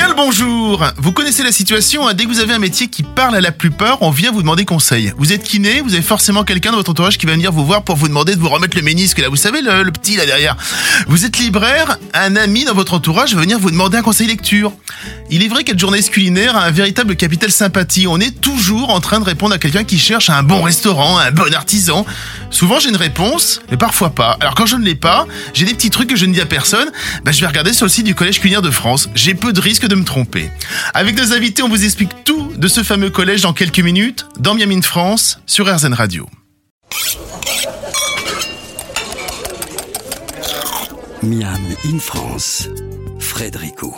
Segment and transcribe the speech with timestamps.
[0.00, 3.02] Bien le bonjour Vous connaissez la situation, hein, dès que vous avez un métier qui
[3.02, 5.12] parle à la plupart, on vient vous demander conseil.
[5.18, 7.82] Vous êtes kiné, vous avez forcément quelqu'un dans votre entourage qui va venir vous voir
[7.82, 10.24] pour vous demander de vous remettre le ménisque, là vous savez, le, le petit là
[10.24, 10.56] derrière.
[11.06, 14.72] Vous êtes libraire, un ami dans votre entourage va venir vous demander un conseil lecture.
[15.30, 18.06] Il est vrai qu'être journaliste culinaire a un véritable capital sympathie.
[18.06, 21.30] On est toujours en train de répondre à quelqu'un qui cherche un bon restaurant, un
[21.30, 22.06] bon artisan.
[22.48, 24.38] Souvent j'ai une réponse, mais parfois pas.
[24.40, 26.46] Alors quand je ne l'ai pas, j'ai des petits trucs que je ne dis à
[26.46, 26.90] personne,
[27.22, 29.10] bah, je vais regarder sur le site du Collège culinaire de France.
[29.14, 30.50] J'ai peu de risques de me tromper.
[30.94, 34.54] Avec nos invités, on vous explique tout de ce fameux collège dans quelques minutes, dans
[34.54, 36.26] Miami France, sur RZN Radio.
[41.22, 42.68] Miam in France,
[43.18, 43.94] Frédérico.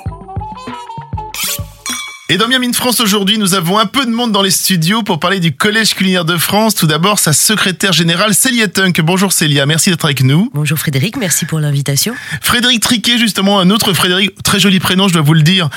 [2.32, 5.20] Et dans Miami France aujourd'hui, nous avons un peu de monde dans les studios pour
[5.20, 6.74] parler du Collège culinaire de France.
[6.74, 9.02] Tout d'abord, sa secrétaire générale, Célia Tunk.
[9.02, 10.48] Bonjour Célia, merci d'être avec nous.
[10.54, 12.14] Bonjour Frédéric, merci pour l'invitation.
[12.40, 15.68] Frédéric Triquet, justement, un autre Frédéric, très joli prénom, je dois vous le dire.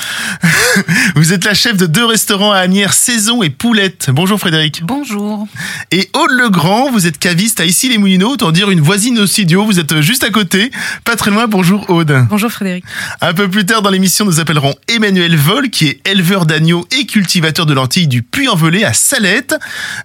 [1.18, 4.10] vous êtes la chef de deux restaurants à Agnières, Saison et Poulette.
[4.14, 4.82] Bonjour Frédéric.
[4.86, 5.46] Bonjour.
[5.92, 9.66] Et Aude Legrand, vous êtes caviste à Issy-les-Moulineaux, autant dire une voisine au studio.
[9.66, 10.72] Vous êtes juste à côté,
[11.04, 11.48] pas très loin.
[11.48, 12.28] Bonjour Aude.
[12.30, 12.86] Bonjour Frédéric.
[13.20, 17.06] Un peu plus tard dans l'émission, nous appellerons Emmanuel Vol, qui est éleveur d'agneaux et
[17.06, 19.56] cultivateur de lentilles du Puy-en-Velay à Salette.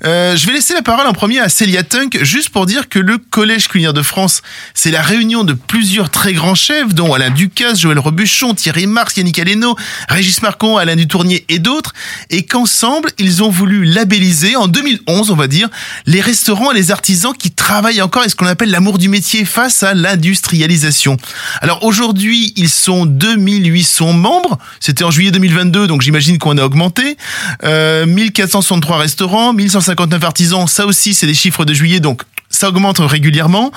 [0.04, 2.98] Euh, je vais laisser la parole en premier à Célia Tunk, juste pour dire que
[2.98, 4.42] le Collège culinaire de France,
[4.74, 9.16] c'est la réunion de plusieurs très grands chefs, dont Alain Ducasse, Joël Robuchon, Thierry Marx,
[9.16, 9.76] Yannick Aleno,
[10.08, 11.92] Régis Marcon, Alain Dutournier et d'autres,
[12.30, 15.68] et qu'ensemble, ils ont voulu labelliser, en 2011, on va dire,
[16.06, 19.44] les restaurants et les artisans qui travaillent encore et ce qu'on appelle l'amour du métier
[19.44, 21.16] face à l'industrialisation.
[21.60, 27.16] Alors aujourd'hui, ils sont 2800 membres, c'était en juillet 2022, donc j'imagine qu'on a augmenté.
[27.64, 32.98] Euh, 1463 restaurants, 1159 artisans, ça aussi c'est des chiffres de juillet, donc ça augmente
[32.98, 33.70] régulièrement.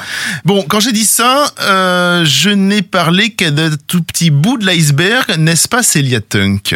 [0.46, 4.66] Bon, quand j'ai dit ça, euh, je n'ai parlé qu'à de tout petits bouts de
[4.66, 6.75] l'iceberg, n'est-ce pas Célia Tunk?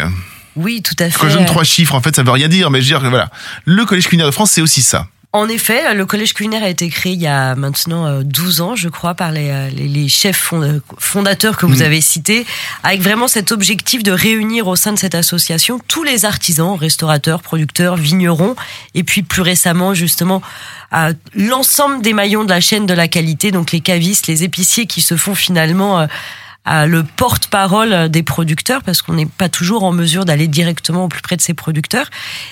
[0.55, 1.17] Oui, tout à fait.
[1.19, 3.01] Quand je donne trois chiffres, en fait, ça veut rien dire, mais je veux dire
[3.01, 3.29] que voilà,
[3.65, 5.07] le Collège culinaire de France, c'est aussi ça.
[5.37, 8.75] En effet, le collège culinaire a été créé il y a maintenant euh, 12 ans,
[8.75, 11.85] je crois, par les, euh, les, les chefs fond- fondateurs que vous Mm.
[11.85, 12.45] avez cités,
[12.83, 17.41] avec vraiment cet objectif de réunir au sein de cette association tous les artisans, restaurateurs,
[17.43, 18.55] producteurs, vignerons,
[18.95, 20.41] et puis plus récemment, justement,
[20.91, 24.87] à l'ensemble des maillons de la chaîne de la qualité, donc les cavistes, les épiciers
[24.87, 26.07] qui se font finalement euh,
[26.85, 31.21] le porte-parole des producteurs parce qu'on n'est pas toujours en mesure d'aller directement au plus
[31.21, 32.09] près de ces producteurs.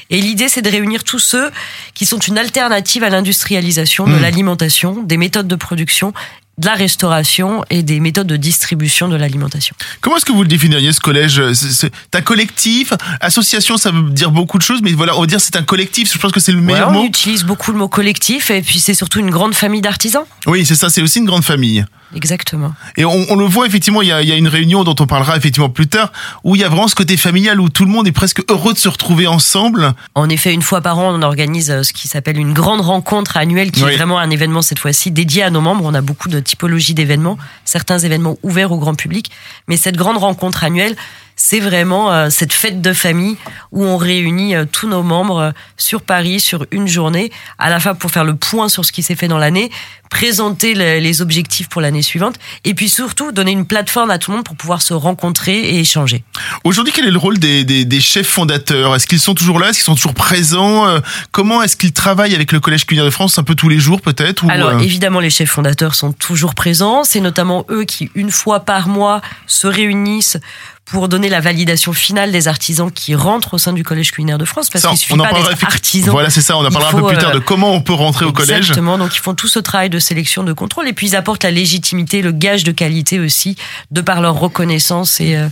[0.09, 1.51] Et l'idée, c'est de réunir tous ceux
[1.93, 4.21] qui sont une alternative à l'industrialisation de Mmh.
[4.21, 6.13] l'alimentation, des méthodes de production,
[6.57, 9.75] de la restauration et des méthodes de distribution de l'alimentation.
[9.99, 11.41] Comment est-ce que vous le définiriez ce collège?
[11.53, 12.93] C'est un collectif?
[13.19, 16.13] Association, ça veut dire beaucoup de choses, mais voilà, on va dire c'est un collectif.
[16.13, 17.05] Je pense que c'est le meilleur Ouais, on mot.
[17.07, 20.23] utilise beaucoup le mot collectif et puis c'est surtout une grande famille d'artisans.
[20.47, 20.89] Oui, c'est ça.
[20.89, 21.83] C'est aussi une grande famille.
[22.13, 22.73] Exactement.
[22.97, 24.95] Et on, on le voit effectivement, il y, a, il y a une réunion dont
[24.99, 26.11] on parlera effectivement plus tard,
[26.43, 28.73] où il y a vraiment ce côté familial, où tout le monde est presque heureux
[28.73, 29.93] de se retrouver ensemble.
[30.13, 33.37] En effet, une fois par an, on organise euh, ce qui s'appelle une grande rencontre
[33.37, 33.91] annuelle, qui Oui.
[33.93, 35.83] est vraiment un événement cette fois-ci dédié à nos membres.
[35.85, 39.31] On a beaucoup de typologies d'événements, certains événements ouverts au grand public,
[39.67, 40.95] mais cette grande rencontre annuelle,
[41.35, 43.37] c'est vraiment euh, cette fête de famille
[43.71, 47.79] où on réunit euh, tous nos membres euh, sur Paris sur une journée, à la
[47.79, 49.69] fois pour faire le point sur ce qui s'est fait dans l'année,
[50.09, 54.31] présenter le- les objectifs pour l'année suivante, et puis surtout donner une plateforme à tout
[54.31, 56.23] le monde pour pouvoir se rencontrer et échanger.
[56.63, 58.95] Aujourd'hui, quel est le rôle des, des, des chefs fondateurs?
[58.95, 59.69] Est-ce qu'ils sont toujours là?
[59.69, 60.87] Est-ce qu'ils sont toujours présents?
[60.87, 60.99] Euh,
[61.31, 63.99] Comment est-ce qu'ils travaillent avec le Collège culinaire de France Un peu tous les jours
[64.01, 67.03] peut-être ou, Alors euh, évidemment, les chefs fondateurs sont toujours présents.
[67.03, 70.37] C'est notamment eux qui, une fois par mois, se réunissent
[70.85, 74.45] pour donner la validation finale des artisans qui rentrent au sein du Collège culinaire de
[74.45, 74.69] France.
[74.69, 76.11] Parce qu'il suffit pas d'être artisan.
[76.11, 76.55] Voilà, c'est ça.
[76.57, 78.57] On en parlera un peu plus tard euh, de comment on peut rentrer au collège.
[78.57, 78.97] Exactement.
[78.97, 81.51] Donc ils font tout ce travail de sélection, de contrôle, et puis ils apportent la
[81.51, 83.55] légitimité, le gage de qualité aussi,
[83.91, 85.49] de par leur reconnaissance et euh,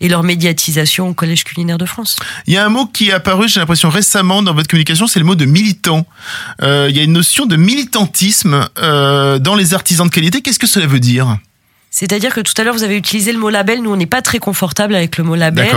[0.00, 2.16] et leur médiatisation au Collège culinaire de France.
[2.46, 5.18] Il y a un mot qui est apparu, j'ai l'impression récemment dans votre communication, c'est
[5.18, 6.06] le mot de militant.
[6.62, 10.42] Euh, il y a une notion de militantisme euh, dans les artisans de qualité.
[10.42, 11.38] Qu'est-ce que cela veut dire?
[11.98, 13.80] C'est-à-dire que tout à l'heure, vous avez utilisé le mot label.
[13.80, 15.68] Nous, on n'est pas très confortable avec le mot label.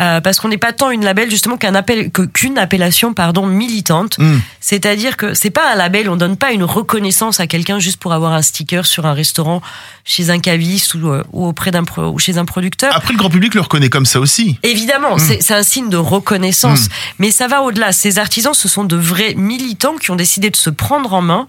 [0.00, 3.46] Euh, parce qu'on n'est pas tant une label justement qu'un appel que- qu'une appellation pardon
[3.46, 4.18] militante.
[4.18, 4.38] Hmm.
[4.58, 8.12] C'est-à-dire que c'est pas un label, on donne pas une reconnaissance à quelqu'un juste pour
[8.12, 9.62] avoir un sticker sur un restaurant,
[10.04, 12.92] chez un caviste ou, euh, ou auprès d'un pro- ou chez un producteur.
[12.96, 14.58] Après, le grand public le reconnaît comme ça aussi.
[14.64, 16.88] Évidemment, c'est c'est un signe de reconnaissance,
[17.20, 17.92] mais ça va au-delà.
[17.92, 21.46] Ces artisans, ce sont de vrais militants qui ont décidé de se prendre en main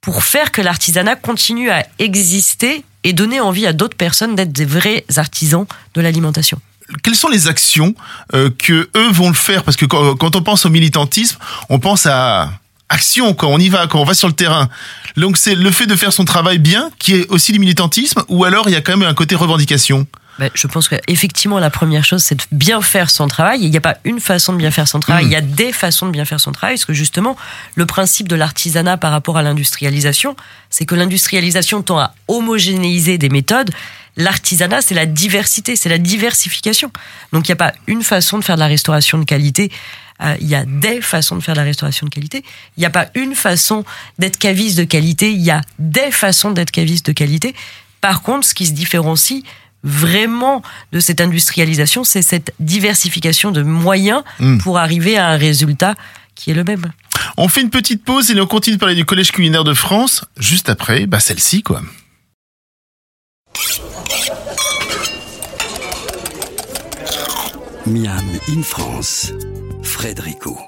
[0.00, 4.64] pour faire que l'artisanat continue à exister et donner envie à d'autres personnes d'être des
[4.64, 6.60] vrais artisans de l'alimentation.
[7.02, 7.94] quelles sont les actions
[8.34, 9.62] euh, que eux vont le faire?
[9.64, 12.50] Parce que quand, quand on pense au militantisme, on pense à
[12.88, 14.68] action, quand on y va, quand on va sur le terrain.
[15.16, 18.44] Donc c'est le fait de faire son travail bien qui est aussi du militantisme, ou
[18.44, 20.06] alors il y a quand même un côté revendication?
[20.38, 23.60] Ben, je pense qu'effectivement, la première chose, c'est de bien faire son travail.
[23.60, 25.28] Il n'y a pas une façon de bien faire son travail, Mm.
[25.28, 26.76] il y a des façons de bien faire son travail.
[26.76, 27.36] Parce que justement,
[27.74, 30.36] le principe de l'artisanat par rapport à l'industrialisation,
[30.70, 33.70] c'est que l'industrialisation tend à homogénéiser des méthodes.
[34.16, 36.90] L'artisanat, c'est la diversité, c'est la diversification.
[37.32, 39.70] Donc il n'y a pas une façon de faire de la restauration de qualité.
[40.20, 42.44] Euh, Il y a des façons de faire de la restauration de qualité.
[42.76, 43.84] Il n'y a pas une façon
[44.18, 45.30] d'être caviste de qualité.
[45.30, 47.54] Il y a des façons d'être caviste de qualité.
[48.00, 49.42] Par contre, ce qui se différencie
[49.84, 54.58] vraiment de cette industrialisation, c'est cette diversification de moyens Mm.
[54.58, 55.94] pour arriver à un résultat
[56.34, 56.92] qui est le même.
[57.36, 60.24] On fait une petite pause et on continue de parler du Collège culinaire de France.
[60.38, 61.82] Juste après, bah celle-ci quoi.
[67.86, 69.32] Miam in France,
[69.82, 70.58] Frédérico.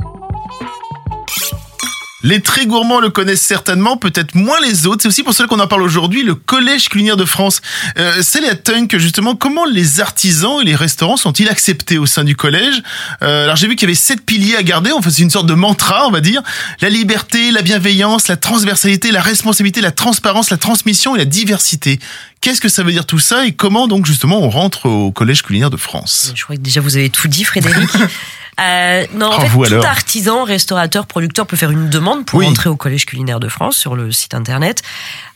[2.22, 5.02] Les très gourmands le connaissent certainement, peut-être moins les autres.
[5.02, 7.62] C'est aussi pour cela qu'on en parle aujourd'hui, le Collège culinaire de France.
[7.98, 12.36] Euh, Célia Tunk, justement, comment les artisans et les restaurants sont-ils acceptés au sein du
[12.36, 12.82] collège
[13.22, 15.46] Euh, Alors j'ai vu qu'il y avait sept piliers à garder, enfin c'est une sorte
[15.46, 16.42] de mantra, on va dire.
[16.82, 21.98] La liberté, la bienveillance, la transversalité, la responsabilité, la transparence, la transmission et la diversité.
[22.42, 25.42] Qu'est-ce que ça veut dire tout ça et comment donc justement on rentre au Collège
[25.42, 26.32] culinaire de France?
[26.34, 27.88] Je crois que déjà vous avez tout dit, Frédéric.
[28.60, 32.40] Euh, non, en Oh, fait, tout alors artisan, restaurateur, producteur peut faire une demande pour
[32.40, 32.46] Oui.
[32.46, 34.82] entrer au Collège culinaire de France sur le site internet.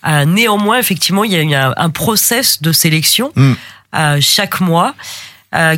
[0.06, 3.52] Euh, néanmoins, effectivement, il y a un, un process de sélection Mm.
[3.96, 4.94] euh, chaque mois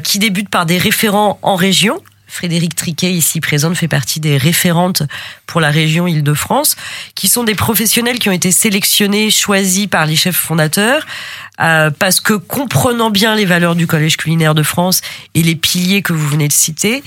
[0.03, 2.01] qui débute par des référents en région.
[2.27, 5.03] Frédéric Triquet, ici présente, fait partie des référentes
[5.47, 6.77] pour la région Île-de-France,
[7.15, 11.07] qui sont des professionnels qui ont été sélectionnés, choisis par les chefs fondateurs,
[11.61, 15.01] euh, parce que comprenant bien les valeurs du Collège culinaire de France
[15.35, 17.03] et les piliers que vous venez de citer,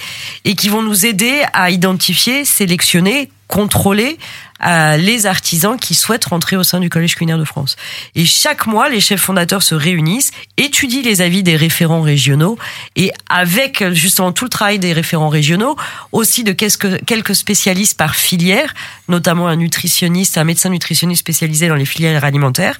[0.45, 4.17] et qui vont nous aider à identifier, sélectionner, contrôler
[4.65, 7.75] euh, les artisans qui souhaitent rentrer au sein du Collège culinaire de France.
[8.15, 12.57] Et chaque mois, les chefs fondateurs se réunissent, étudient les avis des référents régionaux,
[12.95, 15.75] et avec justement tout le travail des référents régionaux,
[16.11, 18.73] aussi de quelques spécialistes par filière,
[19.07, 22.79] notamment un nutritionniste, un médecin nutritionniste spécialisé dans les filières alimentaires,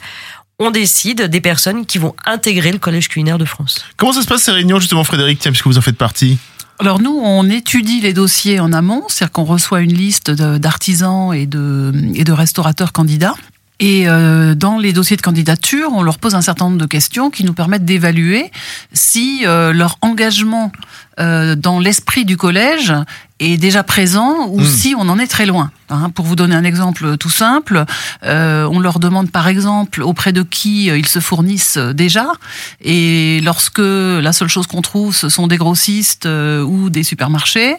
[0.59, 3.85] on décide des personnes qui vont intégrer le Collège culinaire de France.
[3.95, 6.37] Comment ça se passe ces réunions justement Frédéric, tiens, puisque vous en faites partie
[6.79, 11.45] Alors nous, on étudie les dossiers en amont, c'est-à-dire qu'on reçoit une liste d'artisans et
[11.45, 13.35] de, et de restaurateurs candidats.
[13.81, 17.29] Et euh, dans les dossiers de candidature, on leur pose un certain nombre de questions
[17.29, 18.51] qui nous permettent d'évaluer
[18.93, 20.71] si euh, leur engagement
[21.19, 22.93] euh, dans l'esprit du collège
[23.39, 24.65] est déjà présent ou Mm.
[24.65, 25.71] si on en est très loin.
[25.91, 27.83] Hein, pour vous donner un exemple tout simple,
[28.24, 32.27] euh, on leur demande par exemple auprès de qui euh, ils se fournissent euh, déjà.
[32.83, 37.75] Et lorsque la seule chose qu'on trouve, ce sont des grossistes euh, ou des supermarchés,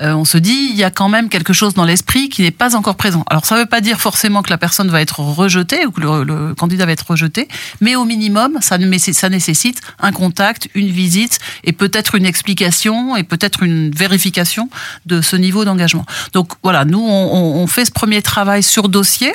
[0.00, 2.50] euh, on se dit il y a quand même quelque chose dans l'esprit qui n'est
[2.50, 3.24] pas encore présent.
[3.30, 6.00] Alors ça ne veut pas dire forcément que la personne va être rejetée ou que
[6.00, 7.46] le, le candidat va être rejeté,
[7.80, 8.76] mais au minimum, ça,
[9.12, 14.68] ça nécessite un contact, une visite et peut-être une explication et peut-être une vérification
[15.06, 16.06] de ce niveau d'engagement.
[16.32, 19.32] Donc voilà, nous on, fait ce premier travail sur dossier.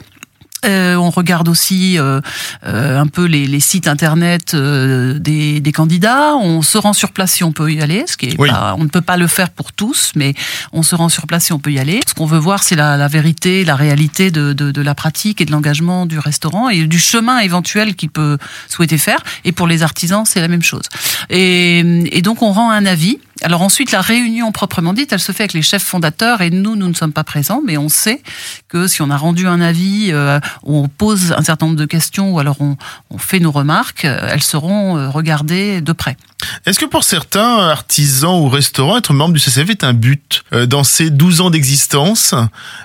[0.66, 2.20] Euh, on regarde aussi euh,
[2.66, 6.36] euh, un peu les, les sites internet des, des candidats.
[6.36, 8.50] On se rend sur place si on peut y aller, ce qui est Oui.
[8.50, 10.34] pas- on ne peut pas le faire pour tous, mais
[10.74, 12.00] on se rend sur place si on peut y aller.
[12.08, 15.42] Ce qu'on veut voir, c'est la, la vérité, la réalité de, de, de la pratique
[15.42, 19.20] et de l'engagement du restaurant et du chemin éventuel qu'il peut souhaiter faire.
[19.46, 20.86] Et pour les artisans, c'est la même chose.
[21.30, 21.80] Et,
[22.18, 23.20] et donc on rend un avis.
[23.44, 26.76] Alors ensuite, la réunion proprement dite, elle se fait avec les chefs fondateurs et nous,
[26.76, 28.22] nous ne sommes pas présents, mais on sait
[28.68, 32.32] que si on a rendu un avis, euh, on pose un certain nombre de questions
[32.32, 32.78] ou alors on,
[33.10, 36.18] on fait nos remarques, euh, elles seront euh, regardées de près.
[36.66, 40.66] Est-ce que pour certains artisans ou restaurants, être membre du CCF est un but euh,
[40.66, 42.36] dans ces 12 ans d'existence?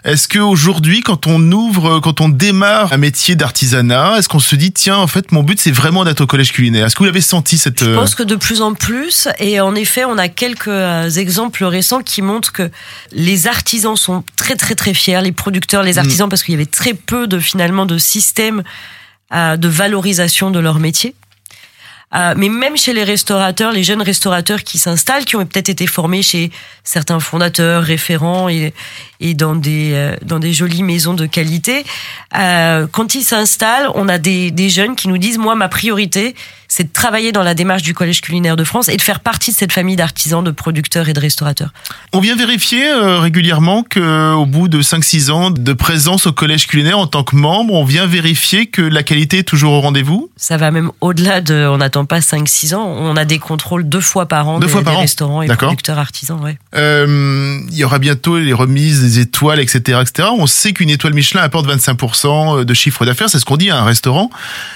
[0.04, 4.56] Est-ce que aujourd'hui, quand on ouvre, quand on démarre un métier d'artisanat, est-ce qu'on se
[4.56, 6.86] dit tiens, en fait, mon but c'est vraiment d'être au collège culinaire?
[6.86, 9.74] Est-ce que vous l'avez senti cette Je pense que de plus en plus, et en
[9.74, 12.68] effet, on a quelques euh, exemples récents qui montrent que
[13.12, 16.66] les artisans sont très très très fiers, les producteurs, les artisans, parce qu'il y avait
[16.66, 18.64] très peu de finalement de systèmes
[19.32, 21.14] euh, de valorisation de leur métier.
[22.14, 25.86] Euh, mais même chez les restaurateurs, les jeunes restaurateurs qui s'installent, qui ont peut-être été
[25.86, 26.50] formés chez
[26.82, 28.74] certains fondateurs, référents et,
[29.22, 31.84] et dans des euh, dans des jolies maisons de qualité,
[32.36, 36.34] euh, quand ils s'installent, on a des, des jeunes qui nous disent moi ma priorité
[36.68, 39.50] c'est de travailler dans la démarche du Collège culinaire de France et de faire partie
[39.50, 41.70] de cette famille d'artisans, de producteurs et de restaurateurs.
[42.14, 46.66] On vient vérifier euh, régulièrement que au bout de 5-6 ans de présence au collège
[46.66, 50.30] culinaire en tant que membre, on vient vérifier que la qualité est toujours au rendez-vous?
[50.38, 53.86] Ça va même au-delà de on attend dans pas 5-6 ans, on a des contrôles
[53.86, 55.02] deux fois par an Deux des, fois par des an.
[55.02, 56.40] restaurants et producteurs artisans.
[56.42, 56.56] Ouais.
[56.74, 60.28] Euh, il y aura bientôt les remises des étoiles, etc., etc.
[60.32, 63.78] On sait qu'une étoile Michelin apporte 25% de chiffre d'affaires, c'est ce qu'on dit à
[63.78, 64.30] un restaurant.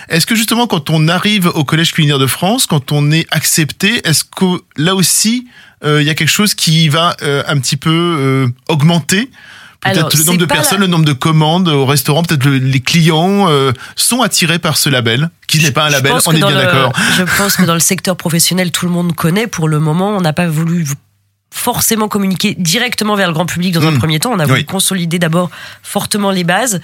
[0.09, 4.07] Est-ce que justement, quand on arrive au Collège culinaire de France, quand on est accepté,
[4.07, 5.47] est-ce que là aussi,
[5.85, 9.31] euh, il y a quelque chose qui va euh, un petit peu euh, augmenter?
[9.83, 12.81] Peut-être le nombre de personnes, la- le nombre de commandes au restaurant, peut-être le- les
[12.81, 16.51] clients euh, sont attirés par ce label, qui n'est pas un label, on est bien
[16.51, 16.93] d'accord.
[17.17, 19.47] Je pense que dans le secteur professionnel, tout le monde connaît.
[19.47, 20.87] Pour le moment, on n'a pas voulu
[21.57, 23.99] forcément communiquer directement vers le grand public dans un Mm.
[23.99, 24.33] premier temps.
[24.33, 24.65] On a voulu Oui.
[24.67, 25.51] consolider d'abord
[25.83, 26.81] fortement les bases.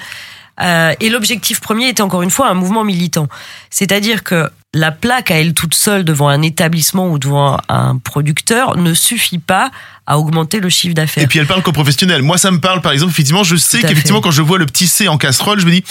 [0.61, 3.27] Euh, et l'objectif premier était encore une fois un mouvement militant.
[3.71, 8.77] C'est-à-dire que la plaque à elle toute seule devant un établissement ou devant un producteur
[8.77, 9.71] ne suffit pas
[10.07, 11.25] à augmenter le chiffre d'affaires.
[11.25, 12.23] Et puis elle parle qu'aux professionnels.
[12.23, 14.87] Moi, ça me parle, par exemple, effectivement, je sais qu'effectivement, quand je vois le petit
[14.87, 15.85] C en casserole, je me dis,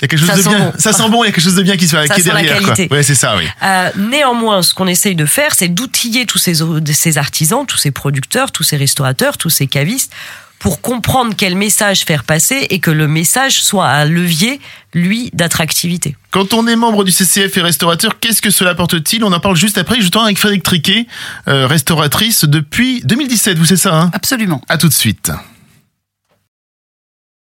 [0.00, 0.58] il y a quelque chose Ça de bien.
[0.58, 0.72] bon.
[0.78, 2.20] Ça sent bon, il y a quelque chose de bien qui, se fait, Ça qui
[2.20, 2.58] est derrière.
[2.62, 2.74] Quoi.
[2.74, 2.94] qualité.
[2.94, 3.44] Ouais, c'est ça, oui.
[3.62, 8.52] Euh, néanmoins, ce qu'on essaye de faire, c'est d'outiller tous ces artisans, tous ces producteurs,
[8.52, 10.12] tous ces restaurateurs, tous ces cavistes,
[10.58, 14.60] pour comprendre quel message faire passer et que le message soit un levier,
[14.94, 16.16] lui, d'attractivité.
[16.30, 19.22] Quand on est membre du CCF et restaurateur, qu'est-ce que cela apporte-t-il?
[19.24, 21.06] On en parle juste après, justement, avec Frédéric Triquet,
[21.46, 24.10] euh, restauratrice depuis 2017, vous c'est ça, hein?
[24.12, 24.60] Absolument.
[24.68, 25.30] À tout de suite.